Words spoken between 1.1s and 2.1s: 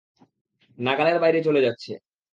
বাইরে চলে যাচ্ছে।